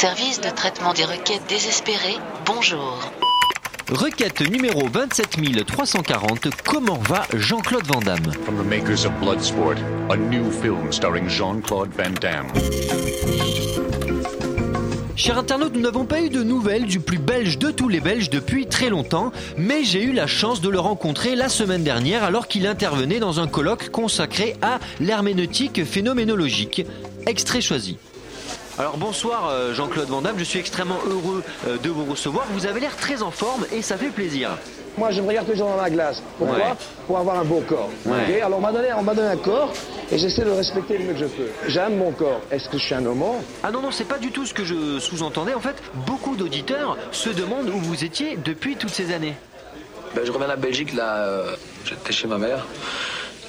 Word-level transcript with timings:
Service 0.00 0.40
de 0.40 0.50
traitement 0.50 0.94
des 0.94 1.02
requêtes 1.02 1.42
désespérées, 1.48 2.18
bonjour. 2.46 3.10
Requête 3.90 4.48
numéro 4.48 4.88
27340, 4.88 6.50
comment 6.64 6.98
va 6.98 7.26
Jean-Claude 7.34 7.84
Van 7.88 7.98
Damme? 7.98 8.32
From 8.44 8.62
the 8.62 8.64
makers 8.64 9.04
of 9.04 9.12
Bloodsport, 9.20 9.74
a 10.08 10.16
new 10.16 10.52
film 10.52 10.92
starring 10.92 11.28
Jean-Claude 11.28 11.90
Van 11.96 12.12
Damme. 12.20 12.46
Chers 15.16 15.36
internautes, 15.36 15.74
nous 15.74 15.80
n'avons 15.80 16.04
pas 16.04 16.20
eu 16.20 16.28
de 16.28 16.44
nouvelles 16.44 16.86
du 16.86 17.00
plus 17.00 17.18
belge 17.18 17.58
de 17.58 17.72
tous 17.72 17.88
les 17.88 17.98
Belges 17.98 18.30
depuis 18.30 18.68
très 18.68 18.90
longtemps, 18.90 19.32
mais 19.56 19.82
j'ai 19.82 20.04
eu 20.04 20.12
la 20.12 20.28
chance 20.28 20.60
de 20.60 20.68
le 20.68 20.78
rencontrer 20.78 21.34
la 21.34 21.48
semaine 21.48 21.82
dernière 21.82 22.22
alors 22.22 22.46
qu'il 22.46 22.68
intervenait 22.68 23.18
dans 23.18 23.40
un 23.40 23.48
colloque 23.48 23.88
consacré 23.88 24.54
à 24.62 24.78
l'herméneutique 25.00 25.84
phénoménologique. 25.84 26.86
Extrait 27.26 27.60
choisi. 27.60 27.98
Alors 28.78 28.96
bonsoir 28.96 29.48
euh, 29.48 29.74
Jean-Claude 29.74 30.06
Van 30.06 30.22
Damme, 30.22 30.38
je 30.38 30.44
suis 30.44 30.60
extrêmement 30.60 31.00
heureux 31.04 31.42
euh, 31.66 31.78
de 31.78 31.88
vous 31.88 32.04
recevoir. 32.04 32.46
Vous 32.52 32.64
avez 32.64 32.78
l'air 32.78 32.94
très 32.96 33.22
en 33.22 33.32
forme 33.32 33.66
et 33.72 33.82
ça 33.82 33.96
fait 33.98 34.10
plaisir. 34.10 34.56
Moi, 34.96 35.10
je 35.10 35.20
me 35.20 35.26
regarde 35.26 35.48
toujours 35.50 35.68
dans 35.68 35.82
la 35.82 35.90
glace. 35.90 36.22
Pourquoi 36.38 36.56
Ouais. 36.56 36.74
Pour 37.08 37.18
avoir 37.18 37.40
un 37.40 37.44
beau 37.44 37.60
corps. 37.68 37.90
Ouais. 38.06 38.40
Alors, 38.40 38.58
on 38.58 38.62
m'a 38.62 38.72
donné, 38.72 38.90
un 38.90 39.36
corps 39.36 39.72
et 40.12 40.18
j'essaie 40.18 40.42
de 40.42 40.46
le 40.46 40.52
respecter 40.52 40.96
le 40.96 41.06
mieux 41.06 41.12
que 41.14 41.18
je 41.18 41.24
peux. 41.24 41.48
J'aime 41.66 41.96
mon 41.96 42.12
corps. 42.12 42.40
Est-ce 42.52 42.68
que 42.68 42.78
je 42.78 42.84
suis 42.84 42.94
un 42.94 43.04
homo 43.04 43.42
Ah 43.64 43.72
non, 43.72 43.82
non, 43.82 43.90
c'est 43.90 44.06
pas 44.06 44.18
du 44.18 44.30
tout 44.30 44.46
ce 44.46 44.54
que 44.54 44.64
je 44.64 45.00
sous-entendais. 45.00 45.54
En 45.54 45.60
fait, 45.60 45.76
beaucoup 46.06 46.36
d'auditeurs 46.36 46.96
se 47.10 47.30
demandent 47.30 47.70
où 47.70 47.78
vous 47.78 48.04
étiez 48.04 48.36
depuis 48.36 48.76
toutes 48.76 48.94
ces 48.94 49.12
années. 49.12 49.34
Ben, 50.14 50.24
je 50.24 50.30
reviens 50.30 50.46
de 50.46 50.52
la 50.52 50.56
Belgique, 50.56 50.94
là, 50.94 51.16
euh, 51.16 51.56
j'étais 51.84 52.12
chez 52.12 52.28
ma 52.28 52.38
mère, 52.38 52.64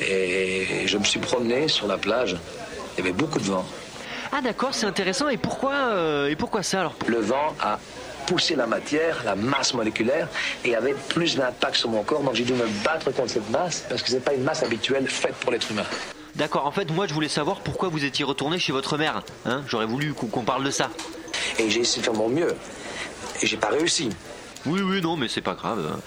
et 0.00 0.86
je 0.86 0.96
me 0.98 1.04
suis 1.04 1.20
promené 1.20 1.66
sur 1.68 1.88
la 1.88 1.98
plage. 1.98 2.36
Il 2.96 3.04
y 3.04 3.08
avait 3.08 3.16
beaucoup 3.16 3.40
de 3.40 3.44
vent. 3.44 3.64
Ah 4.38 4.42
d'accord, 4.42 4.74
c'est 4.74 4.84
intéressant. 4.84 5.30
Et 5.30 5.38
pourquoi, 5.38 5.72
euh, 5.72 6.28
et 6.28 6.36
pourquoi 6.36 6.62
ça 6.62 6.80
alors? 6.80 6.94
Le 7.06 7.20
vent 7.20 7.54
a 7.58 7.78
poussé 8.26 8.54
la 8.54 8.66
matière, 8.66 9.22
la 9.24 9.34
masse 9.34 9.72
moléculaire, 9.72 10.28
et 10.62 10.76
avait 10.76 10.94
plus 11.08 11.36
d'impact 11.36 11.76
sur 11.76 11.88
mon 11.88 12.02
corps, 12.02 12.20
donc 12.20 12.34
j'ai 12.34 12.44
dû 12.44 12.52
me 12.52 12.66
battre 12.84 13.10
contre 13.12 13.30
cette 13.30 13.48
masse, 13.48 13.86
parce 13.88 14.02
que 14.02 14.10
c'est 14.10 14.20
pas 14.20 14.34
une 14.34 14.42
masse 14.42 14.62
habituelle 14.62 15.08
faite 15.08 15.36
pour 15.36 15.52
l'être 15.52 15.70
humain. 15.70 15.84
D'accord, 16.34 16.66
en 16.66 16.70
fait, 16.70 16.90
moi 16.90 17.06
je 17.06 17.14
voulais 17.14 17.30
savoir 17.30 17.60
pourquoi 17.60 17.88
vous 17.88 18.04
étiez 18.04 18.26
retourné 18.26 18.58
chez 18.58 18.72
votre 18.72 18.98
mère. 18.98 19.22
Hein 19.46 19.62
J'aurais 19.68 19.86
voulu 19.86 20.12
qu'on 20.12 20.26
qu'on 20.26 20.42
parle 20.42 20.64
de 20.64 20.70
ça. 20.70 20.90
Et 21.58 21.70
j'ai 21.70 21.80
essayé 21.80 22.02
de 22.02 22.04
faire 22.04 22.14
mon 22.14 22.28
mieux, 22.28 22.54
et 23.40 23.46
j'ai 23.46 23.56
pas 23.56 23.68
réussi. 23.68 24.10
Oui, 24.66 24.80
oui, 24.82 25.00
non, 25.00 25.16
mais 25.16 25.28
c'est 25.28 25.40
pas 25.40 25.54
grave. 25.54 25.78
hein. 25.94 26.00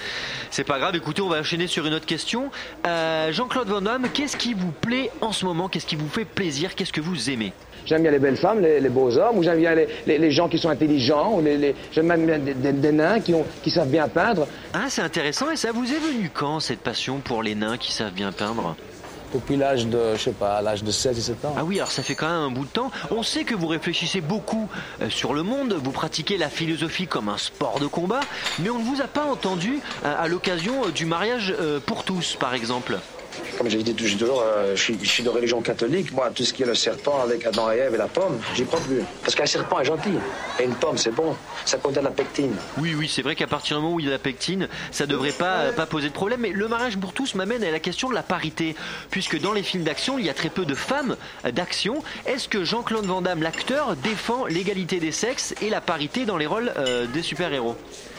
C'est 0.52 0.64
pas 0.64 0.80
grave. 0.80 0.96
Écoutez, 0.96 1.22
on 1.22 1.30
va 1.30 1.40
enchaîner 1.40 1.68
sur 1.68 1.86
une 1.86 1.94
autre 1.94 2.06
question. 2.06 2.52
Euh, 2.86 3.32
Jean-Claude 3.32 3.68
Van 3.68 3.82
Damme, 3.82 4.08
qu'est-ce 4.14 4.38
qui 4.38 4.54
vous 4.54 4.72
plaît 4.72 5.12
en 5.22 5.32
ce 5.32 5.46
moment? 5.46 5.70
Qu'est-ce 5.70 5.86
qui 5.86 5.96
vous 5.96 6.10
fait 6.10 6.26
plaisir? 6.26 6.76
Qu'est-ce 6.76 6.94
que 6.94 7.02
vous 7.02 7.30
aimez? 7.30 7.54
J'aime 7.86 8.02
bien 8.04 8.12
les 8.12 8.20
belles 8.20 8.38
femmes, 8.38 8.60
les, 8.62 8.80
les 8.80 8.90
beaux 8.90 9.18
hommes, 9.18 9.38
ou 9.38 9.44
j'aime 9.44 9.58
bien 9.60 9.74
les, 9.74 9.88
les- 10.06 10.18
les 10.18 10.32
gens 10.32 10.48
qui 10.50 10.60
sont 10.60 10.70
intelligents, 10.70 11.36
ou 11.38 11.42
les, 11.42 11.58
les- 11.58 11.76
j'aime 11.92 12.08
même 12.08 12.26
bien 12.26 12.38
des, 12.38 12.54
des- 12.54 12.74
des 12.74 12.92
nains 12.92 13.20
qui, 13.20 13.34
ont, 13.34 13.46
qui 13.64 13.72
savent 13.72 13.90
bien 13.90 14.08
peindre. 14.08 14.48
Ah, 14.74 14.86
c'est 14.90 15.02
intéressant. 15.02 15.50
Et 15.50 15.56
ça 15.56 15.72
vous 15.72 15.86
est 15.92 16.00
venu 16.00 16.30
quand 16.34 16.60
cette 16.60 16.82
passion 16.82 17.20
pour 17.20 17.42
les 17.42 17.56
nains 17.56 17.78
qui 17.78 17.92
savent 17.92 18.14
bien 18.14 18.32
peindre? 18.32 18.76
Depuis 19.33 19.58
l'âge 19.58 19.85
de, 19.85 20.16
je 20.16 20.22
sais 20.22 20.31
pas, 20.31 20.61
l'âge 20.61 20.83
de 20.83 20.91
16 20.91 21.11
et 21.11 21.16
17 21.16 21.45
ans. 21.45 21.55
Ah 21.58 21.63
oui, 21.63 21.77
alors 21.77 21.91
ça 21.91 22.03
fait 22.03 22.16
quand 22.16 22.27
même 22.27 22.41
un 22.41 22.52
bout 22.52 22.66
de 22.66 22.69
temps. 22.69 22.91
On 23.11 23.23
sait 23.23 23.44
que 23.44 23.55
vous 23.55 23.67
réfléchissez 23.67 24.22
beaucoup 24.22 24.67
euh, 25.02 25.09
sur 25.09 25.33
le 25.33 25.44
monde, 25.44 25.73
vous 25.73 25.91
pratiquez 25.91 26.38
la 26.38 26.49
philosophie 26.49 27.08
comme 27.08 27.30
un 27.30 27.38
sport 27.38 27.80
de 27.80 27.88
combat, 27.88 28.22
mais 28.59 28.69
on 28.69 28.80
ne 28.80 28.83
vous 28.83 29.02
a 29.02 29.07
pas 29.07 29.25
entendu 29.25 29.80
euh, 30.03 30.16
à 30.17 30.27
l'occasion 30.27 30.85
euh, 30.85 30.91
du 30.91 31.05
mariage 31.05 31.55
pour 31.85 32.03
tous, 32.03 32.35
par 32.39 32.53
exemple. 32.53 33.00
Comme 33.58 33.70
j'ai 33.70 33.84
dit 33.84 33.94
toujours, 33.94 34.42
euh, 34.45 34.76
je, 34.76 34.82
suis, 34.82 34.98
je 35.02 35.09
suis 35.09 35.23
de 35.23 35.30
religion 35.30 35.62
catholique. 35.62 36.12
Moi, 36.14 36.30
tout 36.34 36.44
ce 36.44 36.54
qui 36.54 36.64
est 36.64 36.66
le 36.66 36.76
serpent 36.76 37.22
avec 37.22 37.46
Adam 37.46 37.72
et 37.72 37.78
Ève 37.78 37.96
et 37.96 37.98
la 37.98 38.08
pomme, 38.08 38.40
j'y 38.56 38.66
crois 38.66 38.80
plus. 38.80 39.02
Parce 39.22 39.36
qu'un 39.36 39.46
serpent 39.46 39.80
est 39.80 39.86
gentil. 39.86 40.14
Et 40.59 40.64
une 40.64 40.76
pomme, 40.76 40.98
c'est 40.98 41.12
bon. 41.12 41.36
Ça 41.66 41.78
contient 41.78 42.02
de 42.02 42.08
la 42.08 42.14
pectine. 42.14 42.54
Oui, 42.78 42.96
oui, 42.98 43.12
c'est 43.14 43.22
vrai 43.22 43.36
qu'à 43.36 43.48
partir 43.48 43.78
du 43.78 43.84
moment 43.84 43.96
où 43.96 44.00
il 44.00 44.06
y 44.06 44.09
a 44.09 44.12
la 44.12 44.20
pectine, 44.20 44.68
ça 44.92 45.06
devrait 45.06 45.31
pas, 45.31 45.58
euh, 45.58 45.72
pas 45.72 45.86
poser 45.86 46.09
de 46.09 46.14
problème. 46.14 46.42
Mais 46.42 46.52
le 46.52 46.68
mariage 46.68 46.97
pour 46.97 47.13
tous 47.13 47.36
m'amène 47.36 47.63
à 47.63 47.72
la 47.72 47.80
question 47.80 48.09
de 48.09 48.16
la 48.16 48.24
parité. 48.24 48.75
Puisque 49.12 49.40
dans 49.40 49.53
les 49.53 49.63
films 49.63 49.84
d'action, 49.84 50.18
il 50.18 50.25
y 50.25 50.30
a 50.30 50.34
très 50.34 50.50
peu 50.50 50.66
de 50.66 50.75
femmes 50.75 51.16
euh, 51.46 51.52
d'action. 51.52 52.03
Est-ce 52.25 52.47
que 52.47 52.63
Jean-Claude 52.63 53.06
Van 53.06 53.22
Damme, 53.22 53.44
l'acteur, 53.44 53.96
défend 53.96 54.46
l'égalité 54.46 55.00
des 55.00 55.12
sexes 55.12 55.53
et 55.62 55.69
la 55.69 55.81
parité 55.81 56.25
dans 56.25 56.38
les 56.38 56.46
rôles 56.46 56.72
euh, 56.78 57.06
des 57.08 57.22
super-héros? 57.22 57.75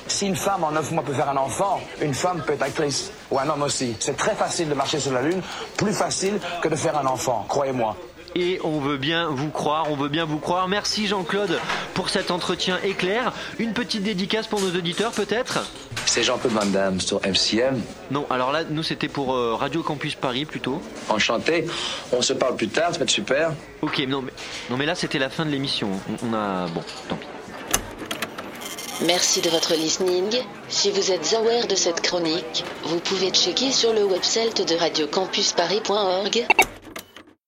Si 0.06 0.26
une 0.26 0.36
femme 0.36 0.64
en 0.64 0.72
9 0.72 0.90
mois 0.92 1.04
peut 1.04 1.12
faire 1.12 1.28
un 1.28 1.36
enfant, 1.36 1.80
une 2.02 2.14
femme 2.14 2.42
peut 2.44 2.54
être 2.54 2.62
actrice. 2.62 3.12
Ou 3.30 3.38
un 3.38 3.48
homme 3.48 3.62
aussi. 3.62 3.94
C'est 4.00 4.16
très 4.16 4.34
facile 4.34 4.68
de 4.68 4.74
marcher 4.74 4.98
sur 5.10 5.20
la 5.20 5.28
Lune, 5.28 5.42
plus 5.76 5.92
facile 5.92 6.34
que 6.62 6.68
de 6.68 6.76
faire 6.76 6.96
un 6.96 7.06
enfant, 7.06 7.44
croyez-moi. 7.48 7.96
Et 8.36 8.60
on 8.62 8.78
veut 8.78 8.96
bien 8.96 9.26
vous 9.28 9.50
croire, 9.50 9.90
on 9.90 9.96
veut 9.96 10.08
bien 10.08 10.24
vous 10.24 10.38
croire. 10.38 10.68
Merci 10.68 11.08
Jean-Claude 11.08 11.58
pour 11.94 12.10
cet 12.10 12.30
entretien 12.30 12.78
éclair. 12.84 13.32
Une 13.58 13.72
petite 13.72 14.04
dédicace 14.04 14.46
pour 14.46 14.60
nos 14.60 14.68
auditeurs 14.68 15.10
peut-être 15.10 15.68
C'est 16.06 16.22
Jean-Claude 16.22 16.52
Van 16.52 16.66
Damme 16.66 17.00
sur 17.00 17.20
MCM. 17.26 17.82
Non, 18.12 18.26
alors 18.30 18.52
là, 18.52 18.62
nous 18.62 18.84
c'était 18.84 19.08
pour 19.08 19.34
euh, 19.34 19.56
Radio 19.56 19.82
Campus 19.82 20.14
Paris 20.14 20.44
plutôt. 20.44 20.80
Enchanté. 21.08 21.66
On 22.12 22.22
se 22.22 22.32
parle 22.32 22.54
plus 22.54 22.68
tard, 22.68 22.92
ça 22.92 22.98
va 22.98 23.02
être 23.02 23.10
super. 23.10 23.50
Ok, 23.82 23.98
non 24.06 24.22
mais, 24.22 24.32
non, 24.70 24.76
mais 24.76 24.86
là 24.86 24.94
c'était 24.94 25.18
la 25.18 25.28
fin 25.28 25.44
de 25.44 25.50
l'émission. 25.50 25.88
On, 26.22 26.28
on 26.30 26.34
a... 26.34 26.68
Bon, 26.68 26.84
tant 27.08 27.16
pis. 27.16 27.26
Merci 29.06 29.40
de 29.40 29.48
votre 29.48 29.74
listening. 29.74 30.42
Si 30.68 30.90
vous 30.90 31.10
êtes 31.10 31.32
aware 31.32 31.66
de 31.66 31.74
cette 31.74 32.02
chronique, 32.02 32.64
vous 32.84 33.00
pouvez 33.00 33.30
checker 33.30 33.72
sur 33.72 33.94
le 33.94 34.04
website 34.04 34.68
de 34.68 34.74
radiocampusparis.org 34.74 36.46